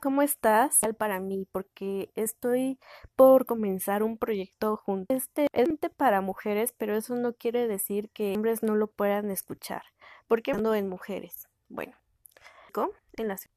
¿cómo 0.00 0.22
estás? 0.22 0.78
Para 0.96 1.20
mí, 1.20 1.46
porque 1.52 2.10
estoy 2.14 2.78
por 3.16 3.44
comenzar 3.44 4.02
un 4.02 4.16
proyecto 4.16 4.76
junto. 4.78 5.14
Este 5.14 5.46
es 5.52 5.68
para 5.96 6.22
mujeres, 6.22 6.72
pero 6.72 6.96
eso 6.96 7.14
no 7.16 7.34
quiere 7.34 7.68
decir 7.68 8.08
que 8.10 8.34
hombres 8.34 8.62
no 8.62 8.76
lo 8.76 8.86
puedan 8.86 9.30
escuchar. 9.30 9.82
Porque 10.26 10.52
ando 10.52 10.74
en 10.74 10.88
mujeres. 10.88 11.48
Bueno, 11.68 11.94
en 13.18 13.28
las 13.28 13.48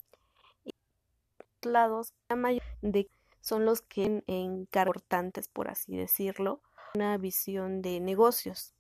lados, 1.61 2.13
la 2.27 2.35
mayoría 2.35 2.77
de 2.81 3.09
son 3.39 3.63
los 3.63 3.81
que 3.81 4.23
importantes, 4.27 5.47
por 5.47 5.69
así 5.69 5.95
decirlo, 5.95 6.61
una 6.93 7.17
visión 7.17 7.81
de 7.81 8.01
negocios. 8.01 8.73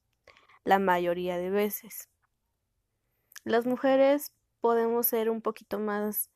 La 0.65 0.79
mayoría 0.79 1.37
de 1.37 1.49
veces. 1.49 2.09
Las 3.45 3.65
mujeres 3.65 4.33
podemos 4.59 5.07
ser 5.07 5.29
un 5.29 5.41
poquito 5.41 5.79
más 5.79 6.29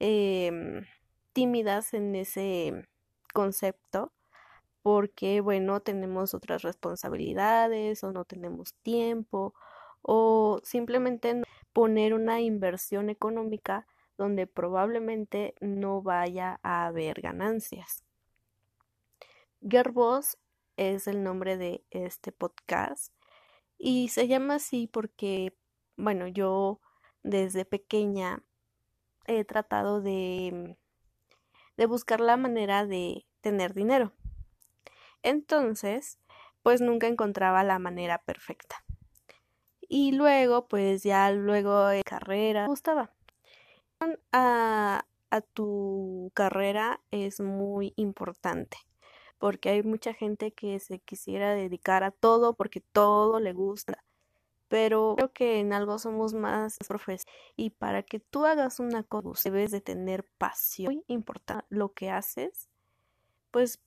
Em, 0.00 0.84
tímidas 1.32 1.94
en 1.94 2.14
ese 2.14 2.88
concepto 3.34 4.12
porque, 4.82 5.40
bueno, 5.40 5.80
tenemos 5.80 6.34
otras 6.34 6.62
responsabilidades 6.62 8.02
o 8.04 8.12
no 8.12 8.24
tenemos 8.24 8.74
tiempo 8.82 9.54
o 10.02 10.60
simplemente 10.62 11.42
poner 11.72 12.14
una 12.14 12.40
inversión 12.40 13.10
económica 13.10 13.86
donde 14.16 14.46
probablemente 14.46 15.54
no 15.60 16.02
vaya 16.02 16.60
a 16.62 16.86
haber 16.86 17.20
ganancias. 17.20 18.04
Girlboss 19.60 20.38
es 20.76 21.06
el 21.06 21.22
nombre 21.22 21.56
de 21.56 21.84
este 21.90 22.32
podcast 22.32 23.12
y 23.78 24.08
se 24.08 24.28
llama 24.28 24.56
así 24.56 24.86
porque, 24.86 25.56
bueno, 25.96 26.28
yo 26.28 26.80
desde 27.22 27.64
pequeña 27.64 28.42
he 29.28 29.44
tratado 29.44 30.00
de, 30.00 30.76
de 31.76 31.86
buscar 31.86 32.20
la 32.20 32.36
manera 32.36 32.84
de 32.86 33.26
tener 33.40 33.74
dinero. 33.74 34.12
Entonces, 35.22 36.18
pues 36.62 36.80
nunca 36.80 37.06
encontraba 37.06 37.62
la 37.62 37.78
manera 37.78 38.18
perfecta. 38.18 38.84
Y 39.80 40.12
luego, 40.12 40.66
pues 40.66 41.02
ya 41.02 41.30
luego 41.30 41.86
de 41.86 42.02
carrera, 42.02 42.62
me 42.62 42.68
gustaba. 42.68 43.12
A, 44.32 45.04
a 45.30 45.40
tu 45.40 46.30
carrera 46.34 47.00
es 47.10 47.40
muy 47.40 47.92
importante 47.96 48.78
porque 49.38 49.70
hay 49.70 49.82
mucha 49.82 50.14
gente 50.14 50.52
que 50.52 50.78
se 50.80 50.98
quisiera 51.00 51.54
dedicar 51.54 52.04
a 52.04 52.10
todo 52.10 52.54
porque 52.54 52.80
todo 52.80 53.40
le 53.40 53.52
gusta 53.52 54.04
pero 54.68 55.14
creo 55.16 55.32
que 55.32 55.60
en 55.60 55.72
algo 55.72 55.98
somos 55.98 56.34
más 56.34 56.76
profes 56.86 57.24
y 57.56 57.70
para 57.70 58.02
que 58.02 58.20
tú 58.20 58.44
hagas 58.44 58.80
una 58.80 59.02
cosa 59.02 59.50
debes 59.50 59.70
de 59.70 59.80
tener 59.80 60.24
pasión 60.38 60.94
muy 60.94 61.04
importante 61.08 61.66
lo 61.70 61.92
que 61.92 62.10
haces 62.10 62.68
pues 63.50 63.80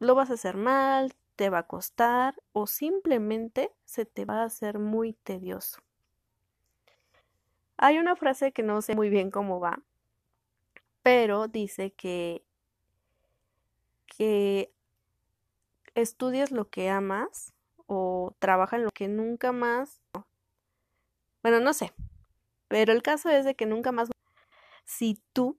lo 0.00 0.14
vas 0.14 0.30
a 0.30 0.34
hacer 0.34 0.56
mal 0.56 1.14
te 1.36 1.50
va 1.50 1.60
a 1.60 1.66
costar 1.66 2.34
o 2.52 2.66
simplemente 2.66 3.72
se 3.84 4.04
te 4.04 4.24
va 4.24 4.42
a 4.42 4.44
hacer 4.44 4.78
muy 4.78 5.14
tedioso. 5.14 5.80
Hay 7.76 7.98
una 7.98 8.14
frase 8.14 8.52
que 8.52 8.62
no 8.62 8.82
sé 8.82 8.94
muy 8.94 9.08
bien 9.08 9.30
cómo 9.30 9.58
va 9.58 9.82
pero 11.04 11.48
dice 11.48 11.92
que 11.92 12.44
que 14.06 14.72
estudies 15.94 16.50
lo 16.50 16.70
que 16.70 16.88
amas 16.88 17.53
o 17.86 18.34
trabaja 18.38 18.76
en 18.76 18.84
lo 18.84 18.90
que 18.90 19.08
nunca 19.08 19.52
más. 19.52 20.00
Bueno, 21.42 21.60
no 21.60 21.72
sé. 21.72 21.92
Pero 22.68 22.92
el 22.92 23.02
caso 23.02 23.30
es 23.30 23.44
de 23.44 23.54
que 23.54 23.66
nunca 23.66 23.92
más. 23.92 24.10
Si 24.84 25.22
tú 25.32 25.58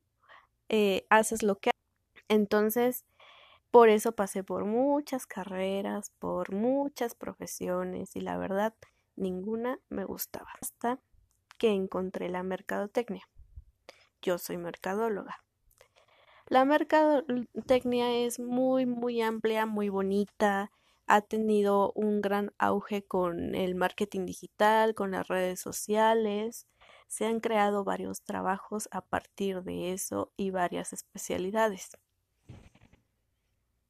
eh, 0.70 1.06
haces 1.10 1.44
lo 1.44 1.60
que. 1.60 1.72
Entonces, 2.28 3.06
por 3.72 3.90
eso 3.90 4.14
pasé 4.14 4.44
por 4.44 4.66
muchas 4.66 5.28
carreras, 5.28 6.12
por 6.20 6.54
muchas 6.54 7.16
profesiones 7.16 8.16
y 8.16 8.22
la 8.22 8.38
verdad, 8.38 8.74
ninguna 9.16 9.80
me 9.90 10.06
gustaba. 10.06 10.50
Hasta 10.62 11.00
que 11.58 11.70
encontré 11.70 12.30
la 12.30 12.44
mercadotecnia. 12.44 13.28
Yo 14.22 14.38
soy 14.38 14.58
mercadóloga. 14.58 15.44
La 16.48 16.64
mercadotecnia 16.64 18.12
es 18.26 18.40
muy, 18.40 18.86
muy 18.86 19.22
amplia, 19.22 19.66
muy 19.66 19.90
bonita, 19.90 20.72
ha 21.08 21.22
tenido 21.22 21.92
un 21.94 22.22
gran 22.22 22.52
auge 22.58 23.04
con 23.04 23.56
el 23.56 23.76
marketing 23.76 24.26
digital, 24.26 24.96
con 24.96 25.12
las 25.12 25.28
redes 25.28 25.60
sociales. 25.60 26.68
Se 27.08 27.26
han 27.26 27.40
creado 27.40 27.84
varios 27.84 28.22
trabajos 28.24 28.90
a 28.92 29.02
partir 29.02 29.64
de 29.64 29.94
eso 29.94 30.32
y 30.38 30.52
varias 30.52 30.94
especialidades. 30.94 31.98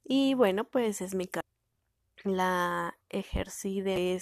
Y 0.04 0.34
bueno, 0.36 0.66
pues 0.66 1.02
es 1.02 1.16
mi 1.16 1.28
caso. 1.28 1.46
La 2.24 2.98
ejercí 3.10 3.82
de 3.82 4.22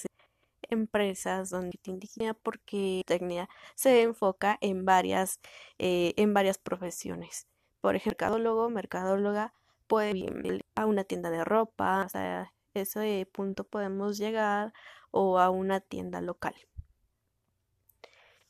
empresas 0.70 1.50
donde 1.50 1.78
digital 1.84 2.34
porque 2.34 3.04
técnica 3.06 3.50
se 3.76 4.02
enfoca 4.02 4.58
en 4.62 4.86
varias, 4.86 5.40
eh, 5.80 6.14
en 6.18 6.34
varias 6.34 6.58
profesiones. 6.58 7.48
Por 7.82 7.96
ejemplo, 7.96 8.14
mercadólogo, 8.18 8.70
mercadóloga 8.70 9.54
puede 9.88 10.18
ir 10.18 10.66
a 10.76 10.86
una 10.86 11.04
tienda 11.04 11.30
de 11.30 11.44
ropa, 11.44 12.08
ese 12.74 13.28
punto 13.32 13.64
podemos 13.64 14.18
llegar 14.18 14.74
o 15.12 15.40
a 15.40 15.50
una 15.50 15.80
tienda 15.80 16.22
local. 16.22 16.56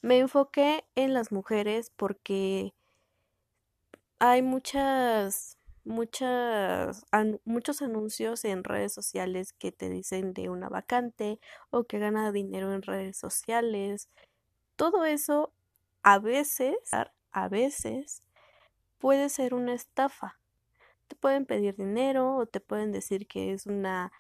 Me 0.02 0.20
enfoqué 0.20 0.86
en 0.96 1.14
las 1.14 1.32
mujeres 1.32 1.92
porque 1.96 2.74
hay 4.20 4.42
muchas 4.42 5.58
muchas 5.86 7.06
muchos 7.46 7.82
anuncios 7.82 8.46
en 8.46 8.64
redes 8.64 8.94
sociales 8.94 9.52
que 9.54 9.72
te 9.72 9.90
dicen 9.90 10.34
de 10.34 10.50
una 10.50 10.70
vacante 10.70 11.40
o 11.72 11.84
que 11.86 12.00
gana 12.00 12.32
dinero 12.32 12.74
en 12.74 12.82
redes 12.82 13.18
sociales. 13.18 14.10
Todo 14.76 15.06
eso 15.06 15.54
a 16.04 16.20
veces, 16.20 16.76
a 17.32 17.50
veces 17.50 18.24
puede 18.98 19.30
ser 19.30 19.54
una 19.54 19.74
estafa 19.74 20.40
pueden 21.16 21.46
pedir 21.46 21.76
dinero 21.76 22.36
o 22.36 22.46
te 22.46 22.60
pueden 22.60 22.92
decir 22.92 23.28
que 23.28 23.54
es 23.54 23.66
una, 23.66 24.12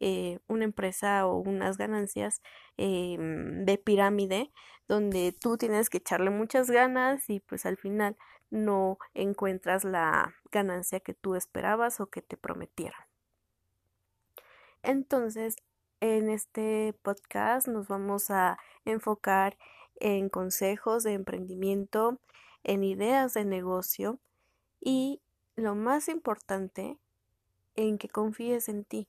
eh, 0.00 0.38
una 0.48 0.64
empresa 0.64 1.26
o 1.26 1.38
unas 1.38 1.78
ganancias 1.78 2.42
em, 2.76 3.64
de 3.64 3.78
pirámide 3.78 4.52
donde 4.88 5.32
tú 5.32 5.56
tienes 5.56 5.90
que 5.90 5.98
echarle 5.98 6.30
muchas 6.30 6.70
ganas 6.70 7.30
y 7.30 7.40
pues 7.40 7.66
al 7.66 7.76
final 7.76 8.16
no 8.50 8.98
encuentras 9.14 9.84
la 9.84 10.34
ganancia 10.50 11.00
que 11.00 11.14
tú 11.14 11.34
esperabas 11.34 12.00
o 12.00 12.06
que 12.06 12.22
te 12.22 12.36
prometieron. 12.36 13.00
Entonces, 14.82 15.56
en 16.00 16.28
este 16.28 16.94
podcast 17.02 17.68
nos 17.68 17.88
vamos 17.88 18.30
a 18.30 18.58
enfocar 18.84 19.56
en 20.00 20.28
consejos 20.28 21.04
de 21.04 21.12
emprendimiento, 21.12 22.18
en 22.64 22.82
ideas 22.82 23.34
de 23.34 23.44
negocio 23.44 24.18
y 24.80 25.22
lo 25.56 25.74
más 25.74 26.08
importante 26.08 26.98
en 27.74 27.98
que 27.98 28.08
confíes 28.08 28.68
en 28.68 28.84
ti, 28.84 29.08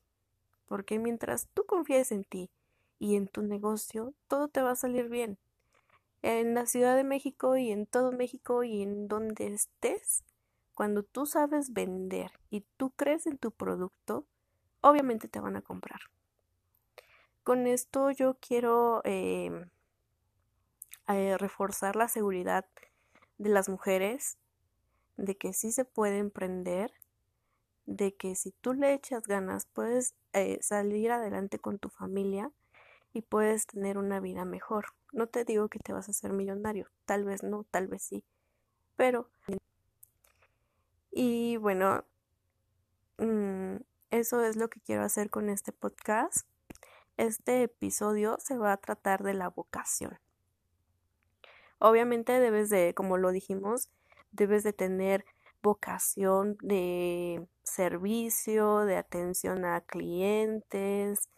porque 0.67 0.99
mientras 0.99 1.47
tú 1.53 1.65
confíes 1.65 2.11
en 2.11 2.23
ti 2.23 2.49
y 2.99 3.15
en 3.15 3.27
tu 3.27 3.41
negocio, 3.41 4.13
todo 4.27 4.47
te 4.47 4.61
va 4.61 4.71
a 4.71 4.75
salir 4.75 5.09
bien. 5.09 5.37
En 6.21 6.53
la 6.53 6.65
Ciudad 6.65 6.95
de 6.95 7.03
México 7.03 7.57
y 7.57 7.71
en 7.71 7.85
todo 7.85 8.11
México 8.11 8.63
y 8.63 8.81
en 8.81 9.07
donde 9.07 9.47
estés, 9.47 10.23
cuando 10.73 11.03
tú 11.03 11.25
sabes 11.25 11.73
vender 11.73 12.31
y 12.49 12.61
tú 12.77 12.91
crees 12.91 13.27
en 13.27 13.37
tu 13.37 13.51
producto, 13.51 14.25
obviamente 14.81 15.27
te 15.27 15.39
van 15.39 15.55
a 15.55 15.61
comprar. 15.61 15.99
Con 17.43 17.67
esto 17.67 18.09
yo 18.11 18.37
quiero 18.39 19.01
em, 19.03 19.69
eh, 21.09 21.37
reforzar 21.37 21.95
la 21.97 22.07
seguridad 22.07 22.65
de 23.37 23.49
las 23.49 23.67
mujeres 23.67 24.37
de 25.17 25.37
que 25.37 25.53
sí 25.53 25.71
se 25.71 25.85
puede 25.85 26.17
emprender, 26.17 26.93
de 27.85 28.15
que 28.15 28.35
si 28.35 28.51
tú 28.51 28.73
le 28.73 28.93
echas 28.93 29.23
ganas 29.23 29.65
puedes 29.65 30.15
eh, 30.33 30.59
salir 30.61 31.11
adelante 31.11 31.59
con 31.59 31.79
tu 31.79 31.89
familia 31.89 32.51
y 33.13 33.21
puedes 33.21 33.67
tener 33.67 33.97
una 33.97 34.19
vida 34.19 34.45
mejor. 34.45 34.87
No 35.11 35.27
te 35.27 35.45
digo 35.45 35.69
que 35.69 35.79
te 35.79 35.93
vas 35.93 36.07
a 36.07 36.11
hacer 36.11 36.33
millonario, 36.33 36.89
tal 37.05 37.23
vez 37.23 37.43
no, 37.43 37.65
tal 37.65 37.87
vez 37.87 38.03
sí, 38.03 38.23
pero... 38.95 39.29
Y 41.15 41.57
bueno, 41.57 42.03
mm, 43.19 43.75
eso 44.09 44.43
es 44.43 44.55
lo 44.55 44.67
que 44.69 44.79
quiero 44.79 45.03
hacer 45.03 45.29
con 45.29 45.49
este 45.49 45.71
podcast. 45.71 46.47
Este 47.17 47.61
episodio 47.61 48.37
se 48.39 48.57
va 48.57 48.73
a 48.73 48.77
tratar 48.77 49.21
de 49.21 49.35
la 49.35 49.49
vocación. 49.49 50.19
Obviamente 51.77 52.39
debes 52.39 52.69
de, 52.69 52.93
como 52.95 53.17
lo 53.17 53.31
dijimos, 53.31 53.91
debes 54.33 54.63
de 54.63 54.73
tener 54.73 55.25
vocación 55.61 56.57
de 56.61 57.47
servicio, 57.63 58.79
de 58.79 58.97
atención 58.97 59.63
a 59.65 59.81
clientes, 59.81 61.29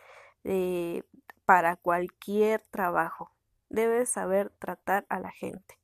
para 1.45 1.75
cualquier 1.75 2.61
trabajo. 2.71 3.31
Debes 3.69 4.09
saber 4.09 4.51
tratar 4.59 5.05
a 5.09 5.19
la 5.19 5.31
gente. 5.31 5.79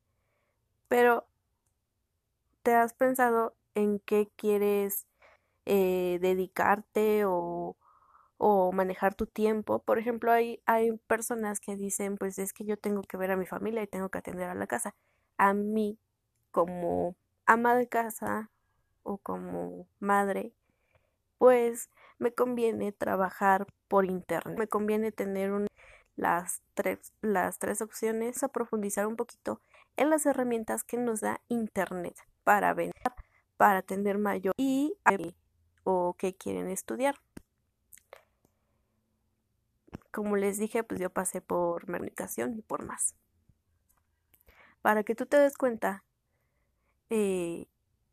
Pero 0.88 1.26
¿te 2.64 2.74
has 2.76 2.94
pensado 2.94 3.56
en 3.76 4.00
qué 4.00 4.30
quieres 4.36 5.08
eh, 5.66 6.20
dedicarte 6.22 7.26
o, 7.26 7.78
o, 8.38 8.72
manejar 8.72 9.16
tu 9.16 9.26
tiempo? 9.28 9.84
Por 9.84 10.00
ejemplo, 10.00 10.32
hay, 10.32 10.62
hay 10.66 10.98
personas 11.08 11.60
que 11.60 11.76
dicen, 11.76 12.18
pues 12.18 12.40
es 12.40 12.54
que 12.54 12.66
yo 12.66 12.78
tengo 12.78 13.02
que 13.04 13.18
ver 13.18 13.32
a 13.32 13.38
mi 13.38 13.46
familia 13.46 13.84
y 13.84 13.88
tengo 13.88 14.10
que 14.10 14.20
atender 14.20 14.50
a 14.50 14.56
la 14.56 14.68
casa. 14.68 14.96
A 15.38 15.54
mí, 15.54 15.98
como 16.52 17.16
ama 17.46 17.76
de 17.76 17.88
casa 17.88 18.50
o 19.04 19.18
como 19.18 19.88
madre, 20.00 20.54
pues 21.38 21.90
me 22.20 22.34
conviene 22.34 22.92
trabajar 22.92 23.66
por 23.88 24.06
internet. 24.06 24.58
Me 24.58 24.68
conviene 24.68 25.12
tener 25.12 25.52
las, 26.16 26.62
tres, 26.76 27.14
las 27.22 27.58
tres 27.58 27.82
opciones 27.82 28.44
a 28.44 28.50
profundizar 28.50 29.08
un 29.08 29.16
poquito 29.16 29.60
en 29.98 30.10
las 30.10 30.26
herramientas 30.26 30.84
que 30.84 30.98
nos 30.98 31.22
da 31.22 31.42
internet 31.48 32.16
para 32.44 32.74
vender, 32.74 32.94
para 33.58 33.82
tener 33.82 34.18
mayor 34.18 34.54
y 34.58 34.96
o 35.84 36.16
que 36.18 36.36
quieren 36.36 36.70
estudiar. 36.70 37.16
Como 40.12 40.36
les 40.36 40.58
dije, 40.58 40.84
pues 40.84 41.00
yo 41.00 41.10
pasé 41.10 41.42
por 41.42 41.86
comunicación 41.86 42.54
y 42.58 42.62
por 42.62 42.86
más. 42.86 43.16
Para 44.82 45.04
que 45.04 45.16
tú 45.16 45.26
te 45.26 45.38
des 45.38 45.58
cuenta 45.58 46.04
eh, 47.12 47.68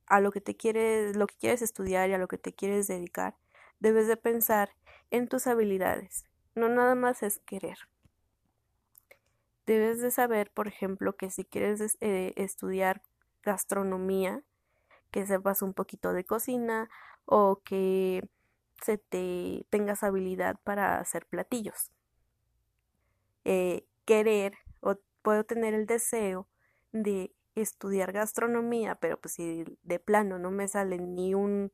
a 0.06 0.20
lo 0.20 0.32
que 0.32 0.40
te 0.40 0.56
quieres, 0.56 1.16
lo 1.16 1.26
que 1.26 1.36
quieres 1.36 1.62
estudiar 1.62 2.10
y 2.10 2.14
a 2.14 2.18
lo 2.18 2.28
que 2.28 2.36
te 2.36 2.52
quieres 2.52 2.88
dedicar, 2.88 3.36
debes 3.78 4.08
de 4.08 4.16
pensar 4.16 4.74
en 5.10 5.28
tus 5.28 5.46
habilidades. 5.46 6.24
No 6.54 6.68
nada 6.68 6.94
más 6.96 7.22
es 7.22 7.38
querer. 7.46 7.78
Debes 9.66 10.00
de 10.00 10.10
saber, 10.10 10.50
por 10.50 10.66
ejemplo, 10.66 11.16
que 11.16 11.30
si 11.30 11.44
quieres 11.44 11.96
eh, 12.00 12.32
estudiar 12.36 13.02
gastronomía, 13.42 14.42
que 15.10 15.26
sepas 15.26 15.62
un 15.62 15.74
poquito 15.74 16.12
de 16.12 16.24
cocina 16.24 16.90
o 17.24 17.62
que 17.64 18.28
se 18.82 18.98
te 18.98 19.64
tengas 19.70 20.02
habilidad 20.02 20.56
para 20.64 20.98
hacer 20.98 21.26
platillos. 21.26 21.92
Eh, 23.44 23.86
querer 24.04 24.54
o 24.80 24.96
puedo 25.22 25.44
tener 25.44 25.74
el 25.74 25.86
deseo 25.86 26.48
de 26.92 27.32
estudiar 27.62 28.12
gastronomía, 28.12 28.94
pero 28.96 29.20
pues 29.20 29.34
si 29.34 29.64
de 29.82 29.98
plano 29.98 30.38
no 30.38 30.50
me 30.50 30.68
sale 30.68 30.98
ni 30.98 31.34
un 31.34 31.72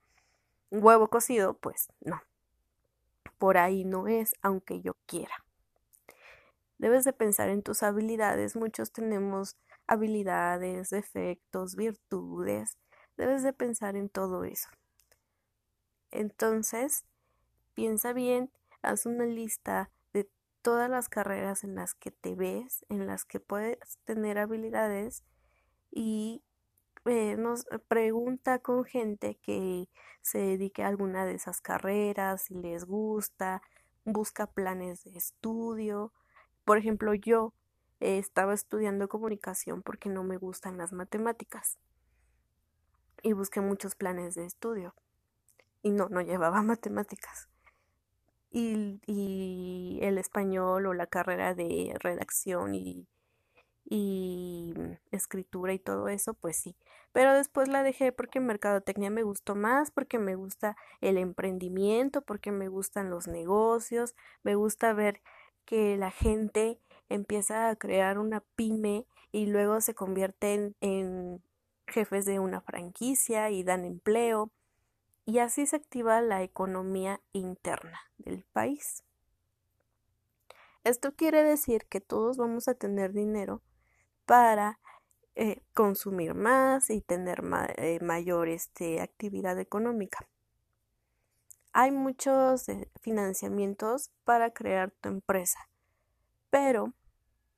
huevo 0.70 1.08
cocido, 1.08 1.54
pues 1.54 1.88
no. 2.00 2.20
Por 3.38 3.58
ahí 3.58 3.84
no 3.84 4.08
es, 4.08 4.34
aunque 4.42 4.80
yo 4.80 4.94
quiera. 5.06 5.44
Debes 6.78 7.04
de 7.04 7.12
pensar 7.12 7.48
en 7.48 7.62
tus 7.62 7.82
habilidades. 7.82 8.56
Muchos 8.56 8.92
tenemos 8.92 9.56
habilidades, 9.86 10.90
defectos, 10.90 11.76
virtudes. 11.76 12.78
Debes 13.16 13.42
de 13.42 13.52
pensar 13.52 13.96
en 13.96 14.08
todo 14.08 14.44
eso. 14.44 14.68
Entonces, 16.10 17.04
piensa 17.74 18.12
bien, 18.12 18.50
haz 18.82 19.06
una 19.06 19.26
lista 19.26 19.90
de 20.12 20.28
todas 20.62 20.88
las 20.88 21.08
carreras 21.08 21.64
en 21.64 21.74
las 21.74 21.94
que 21.94 22.10
te 22.10 22.34
ves, 22.34 22.84
en 22.88 23.06
las 23.06 23.24
que 23.24 23.40
puedes 23.40 23.98
tener 24.04 24.38
habilidades 24.38 25.24
y 25.94 26.42
eh, 27.04 27.36
nos 27.36 27.66
pregunta 27.86 28.58
con 28.58 28.84
gente 28.84 29.38
que 29.42 29.88
se 30.22 30.38
dedique 30.38 30.82
a 30.82 30.88
alguna 30.88 31.24
de 31.24 31.34
esas 31.34 31.60
carreras, 31.60 32.42
si 32.42 32.54
les 32.54 32.84
gusta, 32.84 33.62
busca 34.04 34.48
planes 34.48 35.04
de 35.04 35.16
estudio. 35.16 36.12
Por 36.64 36.78
ejemplo, 36.78 37.14
yo 37.14 37.54
estaba 38.00 38.54
estudiando 38.54 39.08
comunicación 39.08 39.82
porque 39.82 40.08
no 40.08 40.24
me 40.24 40.36
gustan 40.36 40.78
las 40.78 40.92
matemáticas 40.92 41.78
y 43.22 43.32
busqué 43.32 43.60
muchos 43.60 43.94
planes 43.94 44.34
de 44.34 44.46
estudio 44.46 44.94
y 45.82 45.92
no, 45.92 46.08
no 46.08 46.22
llevaba 46.22 46.62
matemáticas. 46.62 47.48
Y, 48.50 49.00
y 49.06 49.98
el 50.02 50.18
español 50.18 50.86
o 50.86 50.94
la 50.94 51.06
carrera 51.06 51.54
de 51.54 51.96
redacción 52.00 52.74
y 52.74 53.08
y 53.88 54.72
mm, 54.76 54.92
escritura 55.12 55.72
y 55.72 55.78
todo 55.78 56.08
eso, 56.08 56.34
pues 56.34 56.56
sí. 56.56 56.76
Pero 57.12 57.32
después 57.34 57.68
la 57.68 57.82
dejé 57.82 58.12
porque 58.12 58.40
mercadotecnia 58.40 59.10
me 59.10 59.22
gustó 59.22 59.54
más, 59.54 59.90
porque 59.90 60.18
me 60.18 60.34
gusta 60.34 60.76
el 61.00 61.18
emprendimiento, 61.18 62.22
porque 62.22 62.50
me 62.50 62.68
gustan 62.68 63.10
los 63.10 63.28
negocios, 63.28 64.14
me 64.42 64.54
gusta 64.54 64.92
ver 64.92 65.20
que 65.64 65.96
la 65.96 66.10
gente 66.10 66.78
empieza 67.08 67.68
a 67.68 67.76
crear 67.76 68.18
una 68.18 68.40
pyme 68.56 69.06
y 69.32 69.46
luego 69.46 69.80
se 69.80 69.94
convierten 69.94 70.74
en 70.80 71.42
jefes 71.86 72.24
de 72.24 72.38
una 72.38 72.60
franquicia 72.60 73.50
y 73.50 73.62
dan 73.62 73.84
empleo 73.84 74.50
y 75.26 75.38
así 75.38 75.66
se 75.66 75.76
activa 75.76 76.20
la 76.20 76.42
economía 76.42 77.20
interna 77.32 78.00
del 78.18 78.44
país. 78.52 79.04
Esto 80.84 81.14
quiere 81.14 81.42
decir 81.42 81.86
que 81.86 82.00
todos 82.00 82.36
vamos 82.36 82.68
a 82.68 82.74
tener 82.74 83.12
dinero 83.12 83.62
para 84.26 84.80
eh, 85.36 85.62
consumir 85.74 86.34
más 86.34 86.90
y 86.90 87.00
tener 87.00 87.42
eh, 87.76 87.98
mayor 88.00 88.48
este, 88.48 89.00
actividad 89.00 89.58
económica. 89.58 90.28
Hay 91.72 91.90
muchos 91.90 92.68
eh, 92.68 92.88
financiamientos 93.00 94.12
para 94.22 94.52
crear 94.52 94.92
tu 95.00 95.08
empresa, 95.08 95.58
pero 96.50 96.94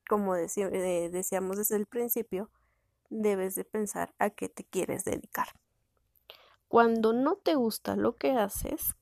como 0.09 0.35
decíamos 0.35 1.59
desde 1.59 1.77
el 1.77 1.87
principio, 1.87 2.51
debes 3.11 3.55
de 3.57 3.65
pensar 3.65 4.15
a 4.19 4.31
qué 4.31 4.49
te 4.49 4.65
quieres 4.65 5.05
dedicar. 5.05 5.49
Cuando 6.69 7.13
no 7.13 7.37
te 7.37 7.55
gusta 7.57 7.95
lo 7.95 8.17
que 8.17 8.33
haces, 8.33 8.97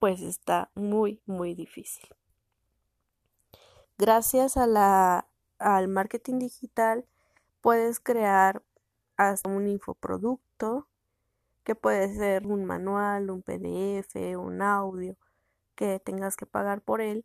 pues 0.00 0.20
está 0.20 0.70
muy, 0.74 1.22
muy 1.26 1.54
difícil. 1.54 2.08
Gracias 3.98 4.56
a 4.56 4.66
la 4.66 5.29
al 5.60 5.88
marketing 5.88 6.38
digital 6.38 7.06
puedes 7.60 8.00
crear 8.00 8.62
hasta 9.16 9.48
un 9.48 9.68
infoproducto 9.68 10.88
que 11.62 11.74
puede 11.74 12.12
ser 12.14 12.46
un 12.46 12.64
manual, 12.64 13.30
un 13.30 13.42
PDF, 13.42 14.36
un 14.36 14.62
audio 14.62 15.16
que 15.74 16.00
tengas 16.00 16.36
que 16.36 16.46
pagar 16.46 16.80
por 16.80 17.00
él 17.00 17.24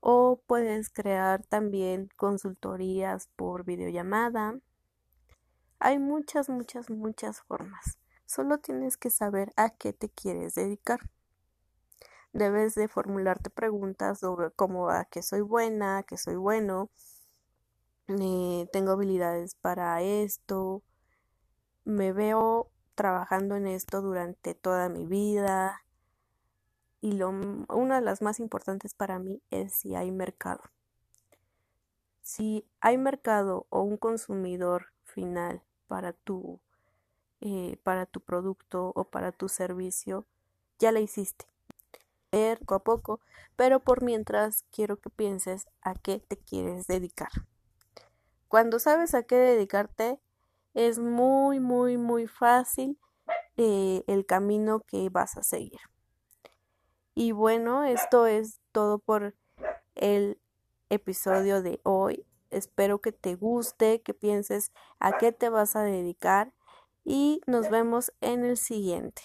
o 0.00 0.40
puedes 0.46 0.88
crear 0.88 1.44
también 1.44 2.08
consultorías 2.16 3.28
por 3.36 3.64
videollamada. 3.64 4.58
Hay 5.80 5.98
muchas, 5.98 6.48
muchas, 6.48 6.90
muchas 6.90 7.40
formas. 7.42 7.98
Solo 8.24 8.58
tienes 8.58 8.96
que 8.96 9.10
saber 9.10 9.52
a 9.56 9.70
qué 9.70 9.92
te 9.92 10.08
quieres 10.08 10.54
dedicar 10.54 11.00
debes 12.36 12.74
de 12.74 12.88
formularte 12.88 13.50
preguntas 13.50 14.20
sobre 14.20 14.50
cómo 14.50 14.90
a 14.90 15.04
qué 15.06 15.22
soy 15.22 15.40
buena, 15.40 15.98
a 15.98 16.02
qué 16.02 16.16
soy 16.16 16.36
bueno, 16.36 16.90
eh, 18.08 18.68
tengo 18.72 18.92
habilidades 18.92 19.54
para 19.56 20.00
esto, 20.02 20.82
me 21.84 22.12
veo 22.12 22.70
trabajando 22.94 23.56
en 23.56 23.66
esto 23.66 24.02
durante 24.02 24.54
toda 24.54 24.88
mi 24.88 25.06
vida 25.06 25.82
y 27.00 27.12
lo, 27.12 27.30
una 27.30 27.96
de 27.96 28.04
las 28.04 28.22
más 28.22 28.40
importantes 28.40 28.94
para 28.94 29.18
mí 29.18 29.42
es 29.50 29.72
si 29.72 29.94
hay 29.94 30.10
mercado. 30.10 30.62
Si 32.22 32.66
hay 32.80 32.98
mercado 32.98 33.66
o 33.70 33.82
un 33.82 33.96
consumidor 33.96 34.92
final 35.04 35.62
para 35.86 36.12
tu, 36.12 36.60
eh, 37.40 37.78
para 37.84 38.06
tu 38.06 38.20
producto 38.20 38.92
o 38.96 39.04
para 39.04 39.30
tu 39.30 39.48
servicio, 39.48 40.26
ya 40.78 40.90
la 40.92 41.00
hiciste. 41.00 41.46
Poco 42.30 42.74
a 42.74 42.80
poco, 42.80 43.20
pero 43.56 43.80
por 43.80 44.02
mientras 44.02 44.64
quiero 44.70 45.00
que 45.00 45.08
pienses 45.08 45.68
a 45.80 45.94
qué 45.94 46.18
te 46.18 46.36
quieres 46.36 46.86
dedicar. 46.86 47.30
Cuando 48.48 48.78
sabes 48.78 49.14
a 49.14 49.24
qué 49.24 49.36
dedicarte, 49.36 50.20
es 50.74 50.98
muy, 50.98 51.60
muy, 51.60 51.96
muy 51.96 52.26
fácil 52.26 52.98
eh, 53.56 54.04
el 54.06 54.26
camino 54.26 54.80
que 54.80 55.08
vas 55.08 55.36
a 55.36 55.42
seguir. 55.42 55.80
Y 57.14 57.32
bueno, 57.32 57.84
esto 57.84 58.26
es 58.26 58.60
todo 58.72 58.98
por 58.98 59.34
el 59.94 60.38
episodio 60.90 61.62
de 61.62 61.80
hoy. 61.82 62.26
Espero 62.50 63.00
que 63.00 63.12
te 63.12 63.34
guste, 63.34 64.02
que 64.02 64.14
pienses 64.14 64.70
a 65.00 65.16
qué 65.16 65.32
te 65.32 65.48
vas 65.48 65.76
a 65.76 65.82
dedicar 65.82 66.52
y 67.04 67.40
nos 67.46 67.70
vemos 67.70 68.12
en 68.20 68.44
el 68.44 68.56
siguiente. 68.58 69.22